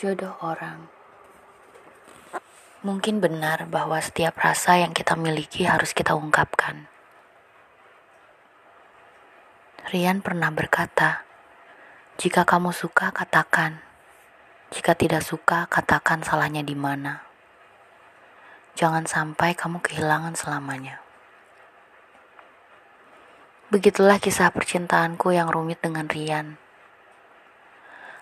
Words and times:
Jodoh 0.00 0.32
orang. 0.40 0.88
Mungkin 2.80 3.20
benar 3.20 3.68
bahwa 3.68 4.00
setiap 4.00 4.32
rasa 4.40 4.80
yang 4.80 4.96
kita 4.96 5.12
miliki 5.12 5.68
harus 5.68 5.92
kita 5.92 6.16
ungkapkan. 6.16 6.88
Rian 9.92 10.24
pernah 10.24 10.48
berkata, 10.48 11.20
"Jika 12.16 12.48
kamu 12.48 12.72
suka, 12.72 13.12
katakan. 13.12 13.84
Jika 14.72 14.96
tidak 14.96 15.20
suka, 15.20 15.68
katakan 15.68 16.24
salahnya 16.24 16.64
di 16.64 16.72
mana. 16.72 17.20
Jangan 18.80 19.04
sampai 19.04 19.52
kamu 19.52 19.84
kehilangan 19.84 20.32
selamanya." 20.32 20.96
Begitulah 23.68 24.16
kisah 24.16 24.48
percintaanku 24.48 25.36
yang 25.36 25.52
rumit 25.52 25.84
dengan 25.84 26.08
Rian. 26.08 26.69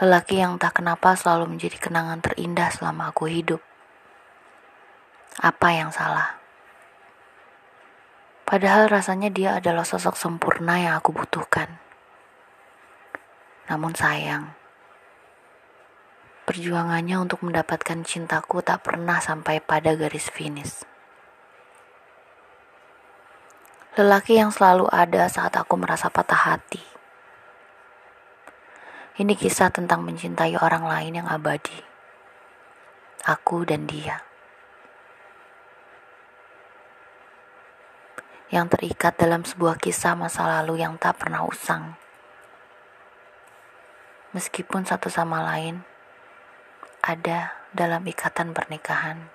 Lelaki 0.00 0.40
yang 0.40 0.56
tak 0.56 0.80
kenapa 0.80 1.12
selalu 1.12 1.52
menjadi 1.52 1.76
kenangan 1.76 2.24
terindah 2.24 2.72
selama 2.72 3.12
aku 3.12 3.28
hidup. 3.28 3.60
Apa 5.44 5.76
yang 5.76 5.92
salah? 5.92 6.40
Padahal 8.48 8.88
rasanya 8.88 9.28
dia 9.28 9.60
adalah 9.60 9.84
sosok 9.84 10.16
sempurna 10.16 10.80
yang 10.80 10.96
aku 10.96 11.12
butuhkan. 11.12 11.76
Namun 13.68 13.92
sayang, 13.92 14.56
perjuangannya 16.48 17.20
untuk 17.20 17.44
mendapatkan 17.44 18.00
cintaku 18.00 18.64
tak 18.64 18.80
pernah 18.80 19.20
sampai 19.20 19.60
pada 19.60 19.92
garis 20.00 20.32
finish. 20.32 20.80
Lelaki 24.00 24.40
yang 24.40 24.48
selalu 24.48 24.88
ada 24.88 25.28
saat 25.28 25.52
aku 25.60 25.76
merasa 25.76 26.08
patah 26.08 26.56
hati 26.56 26.89
ini 29.18 29.34
kisah 29.34 29.74
tentang 29.74 30.06
mencintai 30.06 30.54
orang 30.62 30.86
lain 30.86 31.18
yang 31.18 31.26
abadi. 31.26 31.82
Aku 33.26 33.66
dan 33.66 33.90
dia. 33.90 34.22
Yang 38.54 38.78
terikat 38.78 39.18
dalam 39.18 39.42
sebuah 39.42 39.82
kisah 39.82 40.14
masa 40.14 40.46
lalu 40.46 40.82
yang 40.82 40.94
tak 40.94 41.18
pernah 41.18 41.42
usang. 41.42 41.98
Meskipun 44.30 44.86
satu 44.86 45.10
sama 45.10 45.42
lain 45.42 45.82
ada 47.02 47.58
dalam 47.74 48.06
ikatan 48.06 48.54
pernikahan. 48.54 49.26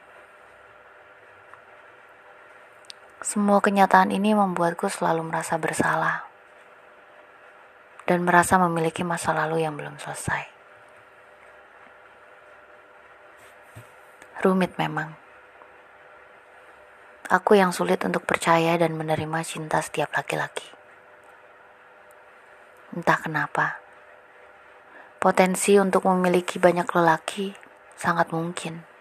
Semua 3.20 3.60
kenyataan 3.60 4.14
ini 4.16 4.32
membuatku 4.32 4.88
selalu 4.88 5.28
merasa 5.28 5.60
bersalah 5.60 6.35
dan 8.06 8.22
merasa 8.22 8.62
memiliki 8.62 9.02
masa 9.02 9.34
lalu 9.34 9.66
yang 9.66 9.74
belum 9.74 9.98
selesai. 9.98 10.46
Rumit 14.46 14.78
memang. 14.78 15.18
Aku 17.26 17.58
yang 17.58 17.74
sulit 17.74 18.06
untuk 18.06 18.22
percaya 18.30 18.78
dan 18.78 18.94
menerima 18.94 19.42
cinta 19.42 19.82
setiap 19.82 20.14
laki-laki. 20.14 20.70
Entah 22.94 23.18
kenapa, 23.18 23.82
potensi 25.18 25.74
untuk 25.82 26.06
memiliki 26.06 26.62
banyak 26.62 26.86
lelaki 26.94 27.50
sangat 27.98 28.30
mungkin. 28.30 28.95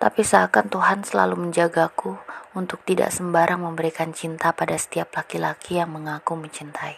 Tapi 0.00 0.24
seakan 0.24 0.72
Tuhan 0.72 1.04
selalu 1.04 1.36
menjagaku 1.36 2.16
untuk 2.56 2.80
tidak 2.88 3.12
sembarang 3.12 3.60
memberikan 3.60 4.16
cinta 4.16 4.48
pada 4.56 4.72
setiap 4.80 5.12
laki-laki 5.12 5.76
yang 5.76 5.92
mengaku 5.92 6.40
mencintai. 6.40 6.96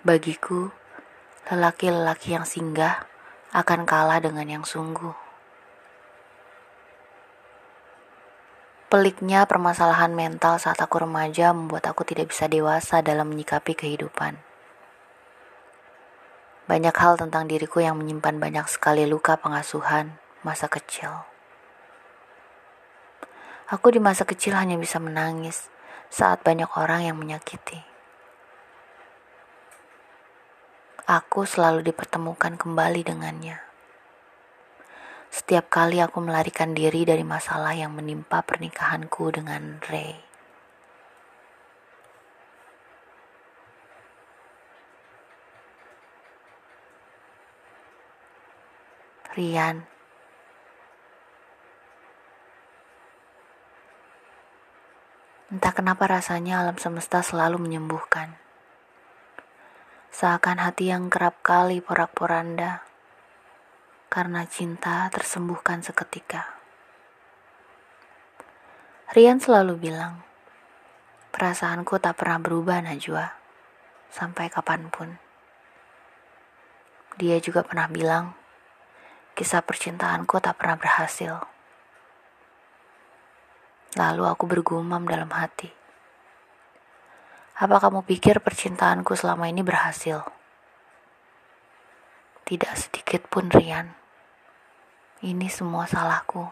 Bagiku, 0.00 0.72
lelaki-lelaki 1.52 2.32
yang 2.32 2.48
singgah 2.48 3.04
akan 3.52 3.84
kalah 3.84 4.16
dengan 4.16 4.48
yang 4.48 4.64
sungguh. 4.64 5.12
Peliknya 8.88 9.44
permasalahan 9.44 10.16
mental 10.16 10.56
saat 10.56 10.80
aku 10.80 11.04
remaja 11.04 11.52
membuat 11.52 11.84
aku 11.86 12.02
tidak 12.08 12.32
bisa 12.32 12.48
dewasa 12.48 13.04
dalam 13.04 13.28
menyikapi 13.28 13.76
kehidupan. 13.76 14.49
Banyak 16.70 16.94
hal 16.94 17.18
tentang 17.18 17.50
diriku 17.50 17.82
yang 17.82 17.98
menyimpan 17.98 18.38
banyak 18.38 18.70
sekali 18.70 19.02
luka 19.02 19.34
pengasuhan 19.34 20.14
masa 20.46 20.70
kecil. 20.70 21.26
Aku 23.66 23.90
di 23.90 23.98
masa 23.98 24.22
kecil 24.22 24.54
hanya 24.54 24.78
bisa 24.78 25.02
menangis 25.02 25.66
saat 26.14 26.46
banyak 26.46 26.70
orang 26.78 27.10
yang 27.10 27.18
menyakiti. 27.18 27.82
Aku 31.10 31.42
selalu 31.42 31.90
dipertemukan 31.90 32.54
kembali 32.54 33.02
dengannya. 33.02 33.58
Setiap 35.26 35.74
kali 35.74 35.98
aku 35.98 36.22
melarikan 36.22 36.70
diri 36.70 37.02
dari 37.02 37.26
masalah 37.26 37.74
yang 37.74 37.98
menimpa 37.98 38.46
pernikahanku 38.46 39.34
dengan 39.34 39.82
Ray. 39.90 40.29
Rian 49.30 49.86
Entah 55.54 55.70
kenapa 55.70 56.10
rasanya 56.10 56.66
alam 56.66 56.74
semesta 56.82 57.22
selalu 57.22 57.62
menyembuhkan. 57.62 58.34
Seakan 60.10 60.58
hati 60.58 60.90
yang 60.90 61.06
kerap 61.14 61.38
kali 61.46 61.78
porak-poranda 61.78 62.82
karena 64.10 64.42
cinta 64.50 65.06
tersembuhkan 65.14 65.78
seketika. 65.86 66.58
Rian 69.14 69.38
selalu 69.38 69.78
bilang, 69.78 70.26
perasaanku 71.30 72.02
tak 72.02 72.18
pernah 72.18 72.42
berubah 72.42 72.82
Najwa, 72.82 73.30
sampai 74.10 74.50
kapan 74.50 74.90
pun. 74.90 75.22
Dia 77.14 77.38
juga 77.38 77.62
pernah 77.62 77.86
bilang, 77.86 78.39
kisah 79.40 79.64
percintaanku 79.64 80.36
tak 80.36 80.60
pernah 80.60 80.76
berhasil. 80.76 81.40
Lalu 83.96 84.28
aku 84.28 84.44
bergumam 84.44 85.08
dalam 85.08 85.32
hati. 85.32 85.72
Apa 87.56 87.80
kamu 87.80 88.04
pikir 88.04 88.44
percintaanku 88.44 89.16
selama 89.16 89.48
ini 89.48 89.64
berhasil? 89.64 90.20
Tidak 92.44 92.72
sedikit 92.76 93.32
pun, 93.32 93.48
Rian. 93.48 93.88
Ini 95.24 95.48
semua 95.48 95.88
salahku. 95.88 96.44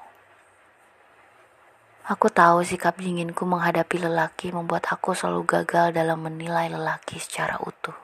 Aku 2.09 2.33
tahu 2.33 2.65
sikap 2.65 2.97
dinginku 2.97 3.45
menghadapi 3.45 4.01
lelaki 4.01 4.49
membuat 4.49 4.89
aku 4.89 5.13
selalu 5.13 5.45
gagal 5.45 5.93
dalam 5.93 6.25
menilai 6.25 6.73
lelaki 6.73 7.21
secara 7.21 7.61
utuh. 7.61 7.97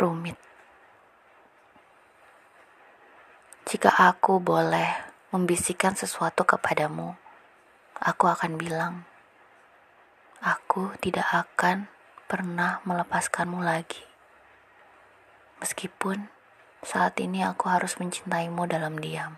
Rumit. 0.00 0.48
Jika 3.68 3.92
aku 4.00 4.40
boleh 4.40 4.88
membisikkan 5.28 5.92
sesuatu 5.92 6.40
kepadamu, 6.48 7.12
aku 8.00 8.24
akan 8.24 8.56
bilang, 8.56 9.04
aku 10.40 10.96
tidak 11.04 11.28
akan 11.28 11.84
pernah 12.24 12.80
melepaskanmu 12.88 13.60
lagi. 13.60 14.00
Meskipun 15.60 16.32
saat 16.80 17.20
ini 17.20 17.44
aku 17.44 17.68
harus 17.68 18.00
mencintaimu 18.00 18.64
dalam 18.64 18.96
diam. 18.96 19.36